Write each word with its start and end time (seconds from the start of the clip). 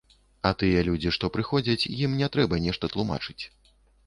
А 0.49 0.51
тыя 0.61 0.79
людзі, 0.87 1.11
што 1.17 1.29
прыходзяць, 1.35 1.87
ім 2.07 2.17
не 2.23 2.31
трэба 2.37 2.61
нешта 2.65 2.91
тлумачыць. 2.97 3.41